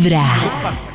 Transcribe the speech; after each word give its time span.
Vibra. 0.00 0.24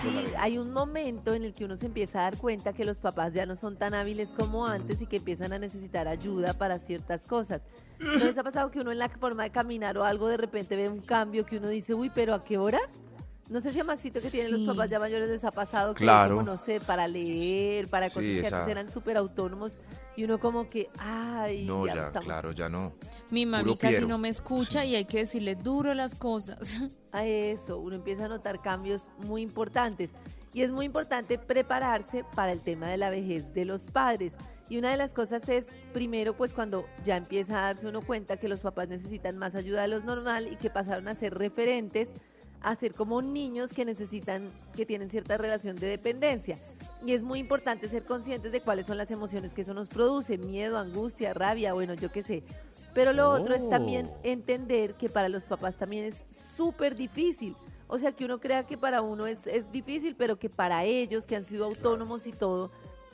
Sí, 0.01 0.09
hay 0.39 0.57
un 0.57 0.73
momento 0.73 1.35
en 1.35 1.43
el 1.43 1.53
que 1.53 1.63
uno 1.65 1.77
se 1.77 1.85
empieza 1.85 2.19
a 2.19 2.23
dar 2.23 2.37
cuenta 2.37 2.73
que 2.73 2.85
los 2.85 2.97
papás 2.97 3.35
ya 3.35 3.45
no 3.45 3.55
son 3.55 3.77
tan 3.77 3.93
hábiles 3.93 4.33
como 4.33 4.65
antes 4.65 4.99
y 5.01 5.05
que 5.05 5.17
empiezan 5.17 5.53
a 5.53 5.59
necesitar 5.59 6.07
ayuda 6.07 6.53
para 6.53 6.79
ciertas 6.79 7.27
cosas. 7.27 7.67
¿No 7.99 8.17
les 8.17 8.35
ha 8.37 8.43
pasado 8.43 8.71
que 8.71 8.79
uno 8.79 8.91
en 8.91 8.97
la 8.97 9.09
forma 9.09 9.43
de 9.43 9.51
caminar 9.51 9.95
o 9.99 10.03
algo 10.03 10.27
de 10.27 10.37
repente 10.37 10.75
ve 10.75 10.89
un 10.89 11.01
cambio 11.01 11.45
que 11.45 11.57
uno 11.57 11.67
dice, 11.67 11.93
uy, 11.93 12.09
pero 12.13 12.33
¿a 12.33 12.41
qué 12.41 12.57
horas? 12.57 12.99
No 13.49 13.59
sé 13.59 13.71
si 13.71 13.79
a 13.79 13.83
Maxito 13.83 14.19
que 14.21 14.31
tienen 14.31 14.51
los 14.51 14.61
Sí. 14.61 14.67
papás 14.67 14.89
ya 14.89 14.99
mayores 14.99 15.29
les 15.29 15.43
ha 15.43 15.51
pasado 15.51 15.93
que 15.93 16.03
Claro. 16.03 16.35
como 16.37 16.45
no 16.47 16.57
sé, 16.57 16.79
para 16.81 17.07
leer, 17.07 17.87
para 17.87 18.09
Sí, 18.09 18.15
cosas 18.15 18.23
que 18.29 18.39
esa- 18.39 18.57
antes 18.59 18.71
eran 18.71 18.89
súper 18.89 19.17
autónomos 19.17 19.77
y 20.15 20.23
uno 20.23 20.39
como 20.39 20.67
que, 20.67 20.89
ay, 20.97 21.65
No, 21.65 21.85
ya, 21.85 21.93
ya, 21.95 22.03
estamos 22.07 22.25
claro, 22.25 22.51
ya 22.53 22.69
no. 22.69 22.93
Mi 23.29 23.45
mami 23.45 23.63
Puro 23.65 23.77
casi 23.77 23.93
Piero. 23.93 24.07
no 24.07 24.17
me 24.17 24.29
escucha 24.29 24.81
Sí. 24.81 24.87
y 24.89 24.95
hay 24.95 25.05
que 25.05 25.19
decirle 25.19 25.55
duro 25.55 25.93
las 25.93 26.15
cosas. 26.15 26.57
a 27.11 27.25
eso, 27.25 27.77
uno 27.79 27.95
empieza 27.95 28.25
a 28.25 28.29
notar 28.29 28.61
cambios 28.63 29.11
muy 29.27 29.41
importantes. 29.43 30.15
Y 30.53 30.61
es 30.63 30.71
muy 30.71 30.85
importante 30.85 31.37
prepararse 31.37 32.23
para 32.35 32.51
el 32.51 32.63
tema 32.63 32.87
de 32.89 32.97
la 32.97 33.09
vejez 33.09 33.53
de 33.53 33.65
los 33.65 33.87
padres. 33.87 34.35
Y 34.69 34.77
una 34.77 34.89
de 34.89 34.97
las 34.97 35.13
cosas 35.13 35.47
es, 35.49 35.77
primero, 35.93 36.35
pues 36.35 36.53
cuando 36.53 36.85
ya 37.03 37.17
empieza 37.17 37.59
a 37.59 37.61
darse 37.67 37.85
uno 37.87 38.01
cuenta 38.01 38.37
que 38.37 38.47
los 38.47 38.61
papás 38.61 38.87
necesitan 38.87 39.37
más 39.37 39.53
ayuda 39.53 39.83
de 39.83 39.89
lo 39.89 39.99
normal 39.99 40.47
y 40.51 40.55
que 40.55 40.69
pasaron 40.69 41.07
a 41.09 41.13
ser 41.15 41.35
referentes, 41.37 42.13
a 42.65 42.73
ser 42.73 42.95
como 42.95 43.21
niños 43.21 43.71
que 43.73 43.85
necesitan, 43.85 44.47
que 44.75 44.87
tienen 44.87 45.11
cierta 45.11 45.37
relación 45.37 45.75
de 45.75 45.85
dependencia. 45.85 46.57
Y 47.05 47.11
es 47.11 47.21
muy 47.21 47.37
importante 47.37 47.87
ser 47.87 48.03
conscientes 48.03 48.51
de 48.51 48.59
cuáles 48.59 48.87
son 48.87 48.97
las 48.97 49.11
emociones 49.11 49.53
que 49.53 49.61
eso 49.61 49.75
nos 49.75 49.87
produce, 49.87 50.39
miedo, 50.39 50.79
angustia, 50.79 51.35
rabia, 51.35 51.73
bueno, 51.73 51.93
yo 51.93 52.11
qué 52.11 52.23
sé. 52.23 52.41
Pero 52.95 53.13
lo 53.13 53.29
otro 53.29 53.53
es 53.53 53.69
también 53.69 54.09
entender 54.23 54.95
que 54.95 55.09
para 55.09 55.29
los 55.29 55.45
papás 55.45 55.77
también 55.77 56.05
es 56.05 56.25
súper 56.29 56.95
difícil. 56.95 57.55
O 57.87 57.99
sea, 57.99 58.13
que 58.13 58.25
uno 58.25 58.39
crea 58.39 58.65
que 58.65 58.79
para 58.79 59.03
uno 59.03 59.27
es, 59.27 59.45
es 59.45 59.71
difícil, 59.71 60.15
pero 60.15 60.39
que 60.39 60.49
para 60.49 60.85
ellos, 60.85 61.27
que 61.27 61.35
han 61.35 61.45
sido 61.45 61.65
autónomos 61.65 62.25
y 62.25 62.31
todo, 62.31 62.71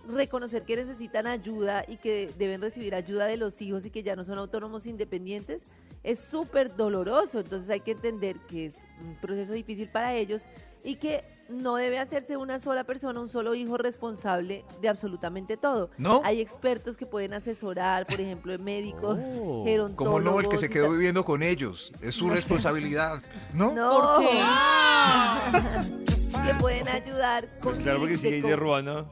reconocer 0.07 0.63
que 0.63 0.77
necesitan 0.77 1.27
ayuda 1.27 1.83
y 1.89 1.97
que 1.97 2.31
deben 2.37 2.61
recibir 2.61 2.95
ayuda 2.95 3.25
de 3.25 3.35
los 3.35 3.61
hijos 3.61 3.85
y 3.85 3.89
que 3.89 4.01
ya 4.01 4.15
no 4.15 4.23
son 4.23 4.37
autónomos 4.37 4.85
independientes, 4.85 5.65
es 6.03 6.19
súper 6.19 6.75
doloroso. 6.75 7.39
Entonces 7.39 7.69
hay 7.69 7.81
que 7.81 7.91
entender 7.91 8.37
que 8.47 8.65
es 8.67 8.79
un 8.99 9.15
proceso 9.15 9.53
difícil 9.53 9.89
para 9.89 10.13
ellos 10.15 10.45
y 10.83 10.95
que 10.95 11.23
no 11.47 11.75
debe 11.75 11.99
hacerse 11.99 12.37
una 12.37 12.57
sola 12.57 12.83
persona, 12.85 13.19
un 13.19 13.29
solo 13.29 13.53
hijo 13.53 13.77
responsable 13.77 14.65
de 14.81 14.89
absolutamente 14.89 15.57
todo. 15.57 15.91
¿No? 15.97 16.21
Hay 16.23 16.41
expertos 16.41 16.97
que 16.97 17.05
pueden 17.05 17.33
asesorar, 17.33 18.07
por 18.07 18.19
ejemplo, 18.19 18.57
médicos, 18.57 19.19
Oh. 19.33 19.63
gerontólogos. 19.63 19.95
Como 19.95 20.19
no, 20.19 20.39
el 20.39 20.49
que 20.49 20.57
se 20.57 20.69
quedó 20.69 20.89
viviendo 20.89 21.23
con 21.23 21.43
ellos. 21.43 21.91
Es 22.01 22.15
su 22.15 22.29
responsabilidad, 22.31 23.21
¿no? 23.53 23.71
No. 23.73 24.15
¿Por 24.15 24.25
qué? 24.25 24.41
que 26.47 26.53
pueden 26.55 26.87
ayudar 26.87 27.47
con 27.59 27.73
Pues 27.73 27.79
claro, 27.83 27.99
porque 27.99 28.15
ahí 28.15 28.41
cómo- 28.41 28.49
de 28.49 28.55
Ruana. 28.55 29.05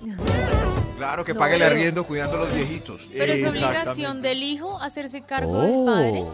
Claro, 0.96 1.24
que 1.24 1.34
No, 1.34 1.40
pague 1.40 1.56
el 1.56 1.62
arriendo 1.62 2.04
cuidando 2.04 2.36
a 2.36 2.40
los 2.46 2.54
viejitos. 2.54 3.08
Pero 3.12 3.32
es 3.32 3.44
obligación 3.50 4.22
del 4.22 4.42
hijo 4.42 4.80
hacerse 4.80 5.22
cargo 5.22 5.60
del 5.60 5.84
padre. 5.84 6.24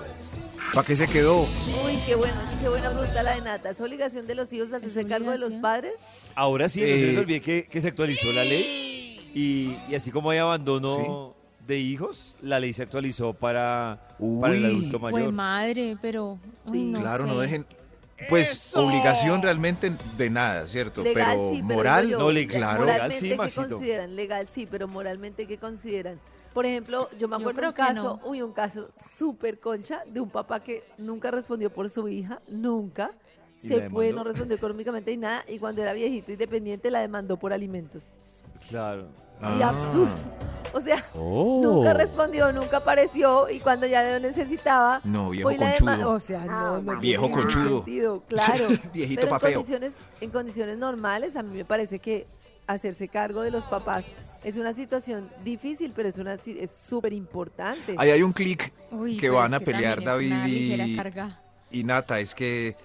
¿Para 0.75 0.87
qué 0.87 0.95
se 0.95 1.09
quedó? 1.09 1.43
Uy, 1.43 1.99
qué 2.07 2.15
bueno, 2.15 2.35
qué 2.61 2.69
buena 2.69 2.91
pregunta 2.91 3.23
la 3.23 3.35
de 3.35 3.41
Nata. 3.41 3.71
¿Es 3.71 3.81
obligación 3.81 4.27
de 4.27 4.35
los 4.35 4.53
hijos 4.53 4.73
hacerse 4.73 5.07
cargo 5.07 5.31
de 5.31 5.39
los 5.39 5.53
padres? 5.55 5.95
Ahora 6.35 6.69
sí, 6.69 6.81
no 6.81 6.87
se 6.87 6.93
les 7.07 7.17
Eh, 7.17 7.19
olvide 7.19 7.41
que, 7.41 7.65
que 7.65 7.81
se 7.81 7.89
actualizó 7.89 8.31
la 8.33 8.45
ley 8.45 9.31
y, 9.35 9.77
y 9.91 9.95
así 9.95 10.11
como 10.11 10.31
hay 10.31 10.39
abandono 10.39 11.35
de 11.67 11.79
hijos, 11.79 12.37
la 12.43 12.61
ley 12.61 12.73
se 12.73 12.83
actualizó 12.83 13.33
para, 13.33 13.99
para 14.41 14.55
el 14.55 14.65
adulto 14.65 14.99
mayor. 14.99 15.33
madre, 15.33 15.97
pero. 16.03 16.39
uy, 16.67 16.79
Sí. 16.79 16.85
no 16.85 17.01
claro, 17.01 17.25
sé. 17.25 17.31
no 17.31 17.39
dejen. 17.41 17.67
Pues 18.29 18.75
obligación 18.77 19.43
realmente 19.43 19.93
de 20.17 20.31
nada, 20.31 20.67
¿cierto? 20.67 21.03
Legal 21.03 21.15
pero 21.15 21.51
sí, 21.55 21.63
pero 21.67 21.75
moral, 21.75 22.09
yo, 22.09 22.19
no, 22.19 22.31
le- 22.31 22.47
claro, 22.47 22.85
legal 22.87 23.13
sí, 23.13 23.31
¿qué 23.31 23.51
consideran? 23.53 24.17
Legal 24.17 24.49
sí, 24.49 24.67
pero 24.71 24.87
moralmente, 24.89 25.47
¿qué 25.47 25.59
consideran? 25.59 26.21
Por 26.53 26.67
ejemplo, 26.67 27.09
yo 27.19 27.29
me 27.29 27.35
Yo 27.37 27.39
acuerdo 27.49 27.59
creo 27.59 27.71
un 27.71 27.75
caso, 27.77 28.21
no. 28.23 28.29
uy, 28.29 28.43
un 28.43 28.53
caso 28.53 28.89
súper 28.97 29.59
concha 29.61 30.03
de 30.07 30.21
un 30.21 30.31
papá 30.31 30.61
que 30.61 30.83
nunca 30.99 31.31
respondió 31.31 31.71
por 31.71 31.89
su 31.89 32.09
hija, 32.09 32.41
nunca. 32.49 33.13
¿Y 33.63 33.69
Se 33.69 33.75
fue, 33.89 34.07
demandó? 34.07 34.17
no 34.17 34.25
respondió 34.25 34.57
económicamente 34.57 35.13
y 35.13 35.17
nada, 35.17 35.45
y 35.49 35.59
cuando 35.59 35.83
era 35.83 35.93
viejito 35.93 36.33
y 36.33 36.37
dependiente 36.37 36.91
la 36.91 37.01
demandó 37.01 37.37
por 37.37 37.53
alimentos. 37.53 38.03
Claro. 38.69 39.09
Y 39.41 39.63
Ah. 39.63 39.69
absurdo. 39.71 40.11
O 40.73 40.81
sea, 40.81 41.05
Oh. 41.15 41.61
nunca 41.63 41.95
respondió, 41.95 42.53
nunca 42.53 42.77
apareció 42.77 43.49
y 43.51 43.59
cuando 43.59 43.87
ya 43.87 44.03
lo 44.13 44.21
necesitaba, 44.21 45.01
No, 45.03 45.31
viejo 45.31 45.49
fue 45.49 45.55
y 45.55 45.59
la 45.59 45.75
conchudo. 45.79 46.11
O 46.13 46.21
sea, 46.21 46.45
no, 46.45 46.81
no 46.83 47.01
Viejo 47.01 47.27
tiene 47.27 47.43
conchudo. 47.43 47.77
sentido, 47.79 48.23
claro. 48.29 48.67
Viejito 48.93 49.23
Pero 49.23 49.35
en 49.35 49.41
feo. 49.41 49.53
condiciones, 49.55 49.97
en 50.21 50.31
condiciones 50.31 50.79
normales, 50.79 51.35
a 51.37 51.43
mí 51.43 51.57
me 51.57 51.65
parece 51.65 51.99
que 51.99 52.27
hacerse 52.69 53.09
cargo 53.09 53.41
de 53.43 53.51
los 53.51 53.65
papás 53.65 54.07
es 54.45 54.55
una 54.57 54.73
situación 54.73 55.29
difícil, 55.43 55.93
pero 55.97 56.09
es 56.09 56.19
una 56.19 56.37
si- 56.37 56.57
es 56.61 56.71
súper 56.71 57.13
importante. 57.13 57.97
Ahí 57.99 58.11
hay 58.11 58.23
un 58.23 58.33
clic 58.33 58.73
que 59.19 59.29
van 59.31 59.53
es 59.55 59.61
a 59.61 59.65
pelear 59.65 60.05
David 60.05 60.35
y, 61.73 61.83
Nata. 61.85 62.21
Es 62.21 62.35
que 62.37 62.77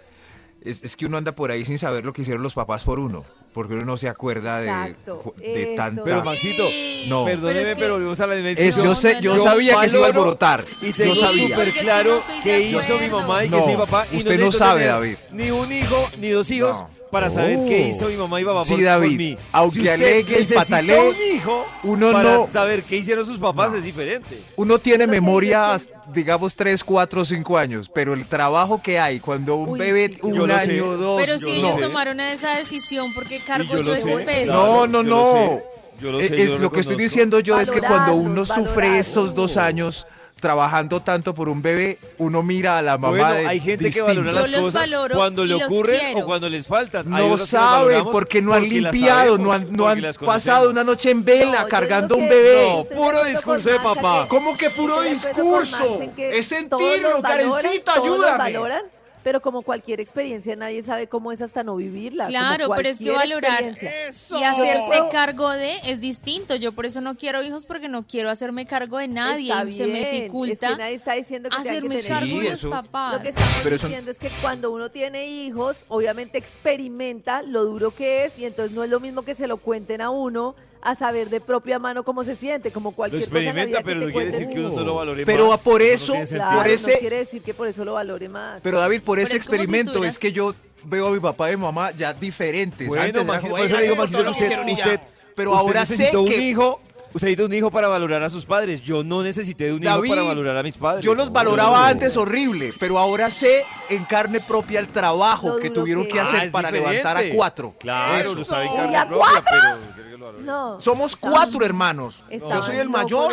es, 0.61 0.83
es 0.83 0.95
que 0.97 1.05
uno 1.05 1.17
anda 1.17 1.33
por 1.33 1.51
ahí 1.51 1.63
sin 1.65 1.77
saber 1.77 2.03
lo 2.03 2.13
que 2.13 2.23
hicieron 2.23 2.41
los 2.41 2.55
papás 2.55 2.83
por 2.83 2.97
uno. 2.97 3.23
Porque 3.55 3.73
uno 3.73 3.85
no 3.85 3.95
se 3.97 4.07
acuerda 4.09 4.59
de, 4.59 4.67
Exacto, 4.67 5.33
de 5.37 5.63
eso. 5.63 5.75
tanta. 5.77 6.03
Pero 6.03 6.23
Maxito, 6.25 6.67
No. 7.07 7.23
perdóneme, 7.25 7.53
Pero 7.53 7.59
es 7.69 7.75
que- 7.75 7.81
pero 7.81 7.93
volvemos 7.93 8.19
a 8.19 8.27
la 8.27 8.35
misma 8.35 8.49
Es, 8.51 8.75
yo 8.75 8.93
sé, 8.93 9.17
yo 9.21 9.37
sabía 9.39 9.79
que 9.79 9.89
se 9.89 9.97
iba 9.97 10.05
a 10.05 10.09
alborotar. 10.09 10.65
Y 10.81 10.87
Yo 10.87 10.93
tengo 10.97 11.15
sabía. 11.15 11.47
súper 11.55 11.67
es 11.69 11.73
que 11.73 11.79
claro 11.79 12.23
qué 12.43 12.59
hizo 12.59 12.99
mi 12.99 13.07
mamá 13.09 13.43
y 13.43 13.47
hizo 13.47 13.65
mi 13.67 13.75
papá. 13.77 14.05
y 14.11 14.17
usted 14.17 14.37
no 14.39 14.51
sabe, 14.51 14.85
David. 14.85 15.15
Ni 15.31 15.49
un 15.51 15.71
hijo, 15.71 16.09
ni 16.19 16.29
dos 16.29 16.51
hijos 16.51 16.81
No. 16.81 16.89
Para 17.11 17.29
saber 17.29 17.59
Oh. 17.61 17.65
qué 17.67 17.87
hizo 17.89 18.07
mi 18.07 18.15
mamá 18.15 18.39
y 18.41 18.43
mi 18.43 18.47
papá 18.49 18.63
Sí, 18.63 18.69
por, 18.71 18.77
por 18.79 18.85
David, 18.85 19.17
mí. 19.17 19.37
aunque 19.51 19.81
si 19.81 19.87
alegue 19.89 20.21
y 20.21 20.39
necesita 20.39 20.59
patalee, 20.61 21.09
un 21.09 21.35
hijo 21.35 21.65
uno 21.83 22.11
para 22.11 22.33
no- 22.37 22.49
saber 22.51 22.83
qué 22.83 22.97
hicieron 22.97 23.25
sus 23.25 23.37
papás 23.39 23.71
No. 23.71 23.77
es 23.77 23.83
diferente. 23.83 24.37
Uno 24.57 24.79
tiene 24.79 25.07
memoria, 25.07 25.77
digamos, 26.13 26.55
3, 26.55 26.83
4, 26.83 27.23
5 27.23 27.57
años, 27.57 27.89
pero 27.93 28.13
el 28.13 28.25
trabajo 28.25 28.81
que 28.81 28.99
hay 28.99 29.19
cuando 29.19 29.55
un 29.55 29.69
Uy, 29.69 29.79
bebé, 29.79 30.11
sí, 30.15 30.19
un 30.23 30.37
lo 30.37 30.45
sé. 30.47 30.53
año, 30.53 30.97
dos, 30.97 31.21
Pero 31.21 31.35
si 31.37 31.45
lo 31.45 31.49
ellos 31.51 31.79
tomaron 31.79 32.19
esa 32.19 32.57
decisión, 32.57 33.05
porque 33.15 33.37
Y 33.37 33.39
cargo 33.39 33.65
yo 33.71 33.77
yo 33.77 33.83
lo 33.83 33.93
ese 33.93 34.17
peso. 34.17 34.51
No, 34.53 34.87
no, 34.87 35.03
no. 35.03 35.61
Yo 36.01 36.11
lo 36.11 36.19
sé, 36.19 36.25
Es- 36.25 36.31
yo 36.31 36.37
es- 36.37 36.49
lo 36.49 36.57
lo 36.59 36.71
que 36.73 36.81
estoy 36.81 36.97
diciendo 36.97 37.39
yo 37.39 37.57
es 37.61 37.71
que 37.71 37.79
cuando 37.81 38.15
uno 38.15 38.45
sufre 38.45 38.99
esos 38.99 39.33
dos 39.33 39.55
años 39.55 40.05
trabajando 40.39 40.99
tanto 40.99 41.33
por 41.33 41.49
un 41.49 41.61
bebé, 41.61 41.97
uno 42.17 42.43
mira 42.43 42.77
a 42.77 42.81
la 42.81 42.97
mamá 42.97 43.09
Bueno, 43.17 43.33
de 43.33 43.47
hay 43.47 43.59
gente 43.59 43.85
distinto. 43.85 44.07
que 44.07 44.19
valora 44.19 44.31
las 44.41 44.51
Yo 44.51 44.61
cosas 44.61 44.89
cuando 45.13 45.45
le 45.45 45.55
ocurren 45.55 45.99
quiero. 45.99 46.19
o 46.19 46.25
cuando 46.25 46.49
les 46.49 46.67
faltan. 46.67 47.09
No 47.09 47.15
otros 47.15 47.27
que 47.27 47.31
las 47.41 47.49
sabe 47.49 47.85
valoramos 47.85 48.11
porque 48.11 48.41
no 48.41 48.53
han 48.53 48.63
limpiado, 48.69 49.37
sabemos, 49.37 49.39
no 49.39 49.53
han, 49.53 49.71
no 49.71 49.87
han 49.87 50.01
pasado 50.25 50.69
una 50.69 50.83
noche 50.83 51.09
en 51.11 51.23
vela 51.25 51.61
No, 51.63 51.67
cargando 51.67 52.15
un 52.17 52.27
bebé. 52.29 52.67
No, 52.69 52.83
puro 52.95 53.23
discurso 53.23 53.69
de 53.69 53.79
papá. 53.79 54.25
¿Cómo 54.29 54.55
que 54.55 54.69
puro 54.69 55.01
discurso? 55.01 55.99
Es 56.17 56.45
sentirlo, 56.47 57.21
Karencita, 57.21 57.93
ayúdame. 57.95 58.94
Pero 59.25 59.41
como 59.41 59.63
cualquier 59.63 59.99
experiencia, 60.01 60.55
nadie 60.55 60.83
sabe 60.83 61.07
cómo 61.07 61.31
es 61.31 61.41
hasta 61.41 61.63
no 61.63 61.75
vivirla. 61.77 62.27
Claro, 62.27 62.67
pero 62.77 62.89
es 62.89 62.99
que 62.99 63.09
valorar 63.09 63.63
y 63.63 64.43
hacerse 64.43 65.01
cargo 65.11 65.49
de 65.49 65.79
es 65.83 65.99
distinto. 65.99 66.55
Yo 66.55 66.73
por 66.73 66.85
eso 66.85 67.01
no 67.01 67.15
quiero 67.17 67.41
hijos 67.41 67.65
porque 67.65 67.87
no 67.87 68.05
quiero 68.05 68.29
hacerme 68.29 68.67
cargo 68.67 68.99
de 68.99 69.07
nadie. 69.07 69.49
Está 69.51 69.65
y 69.67 69.73
se 69.73 69.87
me 69.87 69.93
bien, 69.93 70.11
dificulta 70.11 70.53
Es 70.53 70.59
que 70.73 70.77
nadie 70.77 70.93
está 70.93 71.13
diciendo 71.13 71.49
que 71.49 71.57
hacerme 71.57 71.89
tener 71.89 72.07
cargo 72.07 72.27
Sí, 72.27 72.37
de 72.39 72.43
los 72.51 72.53
eso- 72.59 72.69
papás. 72.69 73.15
Lo 73.15 73.21
que 73.23 73.29
estamos 73.29 73.59
Pero 73.63 73.75
eso- 73.75 73.87
diciendo 73.87 74.11
es 74.11 74.19
que 74.19 74.29
cuando 74.43 74.69
uno 74.71 74.89
tiene 74.91 75.25
hijos, 75.27 75.85
obviamente 75.87 76.37
experimenta 76.37 77.41
lo 77.41 77.65
duro 77.65 77.89
que 77.89 78.25
es 78.25 78.37
y 78.37 78.45
entonces 78.45 78.75
no 78.75 78.83
es 78.83 78.91
lo 78.91 78.99
mismo 78.99 79.23
que 79.23 79.33
se 79.33 79.47
lo 79.47 79.57
cuenten 79.57 80.01
a 80.01 80.11
uno 80.11 80.53
a 80.85 80.93
saber 80.93 81.29
de 81.31 81.41
propia 81.41 81.79
mano 81.79 82.03
cómo 82.03 82.23
se 82.23 82.35
siente, 82.35 82.71
como 82.71 82.91
Lo 82.91 82.95
cualquier 82.95 83.23
cosa 83.23 83.39
vida 83.39 83.49
experimenta, 83.49 83.77
que 83.79 83.83
pero 83.85 83.99
no 84.01 84.05
quiere 84.11 84.25
decir 84.31 84.47
que 84.47 84.59
uno 84.59 84.69
no 84.69 84.83
lo 84.83 84.95
valore 84.95 85.25
Pero 85.25 85.47
más. 85.47 85.59
por 85.61 85.81
no 85.81 85.87
eso-. 85.87 86.13
Claro, 86.29 86.57
por 86.59 86.67
ese- 86.67 86.91
no 86.93 86.97
quiere 86.99 87.17
decir 87.17 87.41
que 87.41 87.53
por 87.55 87.67
eso 87.67 87.83
lo 87.83 87.93
valore 87.93 88.29
más. 88.29 88.61
Pero 88.61 88.79
David, 88.79 89.01
por 89.01 89.17
ese 89.19 89.29
Pero 89.31 89.39
es 89.41 89.45
como 89.47 89.55
si 89.57 89.61
experimento 89.63 89.91
tuvieras- 89.93 90.13
es 90.13 90.19
que 90.19 90.31
yo 90.31 90.53
veo 90.83 91.07
a 91.07 91.11
mi 91.11 91.19
papá 91.19 91.51
y 91.51 91.57
mi 91.57 91.63
mamá 91.63 91.89
ya 91.91 92.13
diferentes. 92.13 92.87
Bueno, 92.87 93.01
Antes 93.03 93.15
era 93.15 93.23
Maxito, 93.25 93.49
como, 93.49 93.57
por 93.57 93.65
eso 93.65 93.75
"Ay, 93.75 93.79
le 93.81 93.83
digo, 93.85 93.95
no, 93.95 94.01
Maxito, 94.03 94.23
lo 94.23 94.29
usted, 94.31 94.45
hicieron 94.45 94.69
y 94.69 94.75
ya". 94.75 94.83
usted, 94.85 94.99
pero 95.35 95.51
usted 95.53 95.63
ahora 95.65 95.85
sé 95.87 96.15
un 96.15 96.31
hijo, 96.31 96.81
usted 97.15 97.27
necesita 97.27 97.45
un 97.45 97.53
hijo 97.53 97.71
para 97.71 97.87
valorar 97.87 98.21
a 98.23 98.29
sus 98.29 98.45
padres. 98.45 98.81
Yo 98.81 99.03
no 99.03 99.23
necesité 99.23 99.65
de 99.65 99.73
un 99.73 99.81
David, 99.81 100.05
hijo 100.05 100.15
para 100.15 100.27
valorar 100.27 100.57
a 100.57 100.63
mis 100.63 100.77
padres. 100.77 101.03
yo 101.03 101.15
los 101.15 101.31
valoraba 101.31 101.79
no. 101.79 101.85
antes 101.85 102.17
horrible, 102.17 102.73
pero 102.79 102.99
ahora 102.99 103.31
sé 103.31 103.65
en 103.89 104.03
carne 104.05 104.39
propia 104.41 104.79
el 104.79 104.89
trabajo 104.89 105.55
que 105.57 105.69
tuvieron 105.69 106.05
que 106.07 106.19
hacer 106.19 106.47
Ah, 106.47 106.51
para 106.51 106.69
diferente. 106.71 106.97
levantar 107.03 107.17
a 107.17 107.35
cuatro. 107.35 107.73
Claro, 107.79 108.21
Eso. 108.21 108.35
lo 108.35 108.45
sabe 108.45 108.65
en 108.65 108.73
¿Y 108.73 108.75
carne 108.75 109.05
propia, 109.07 109.17
cuatro? 109.17 109.43
pero 109.49 109.95
que. 109.95 110.05
No. 110.43 110.81
Somos 110.81 111.15
cuatro 111.15 111.63
hermanos. 111.65 112.23
Yo 112.29 112.61
soy 112.63 112.75
el 112.77 112.89
mayor. 112.89 113.31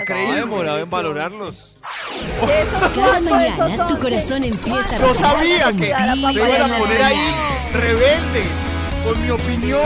Increíble. 0.00 0.34
No, 0.34 0.46
demorado 0.46 0.78
en 0.80 0.90
valorarlos. 0.90 1.76
Esos 2.42 2.90
Cada 2.90 3.20
mañana 3.20 3.68
esos 3.68 3.86
tu 3.86 3.98
corazón 3.98 4.44
empieza 4.44 4.78
a 4.80 4.98
¿cuántos 4.98 5.08
Yo 5.08 5.14
sabía 5.14 5.72
que 5.72 5.86
se 6.32 6.38
iban 6.56 6.72
a 6.72 6.78
poner 6.78 7.02
ahí 7.02 7.34
rebeldes 7.72 8.48
con 9.04 9.22
mi 9.22 9.30
opinión. 9.30 9.80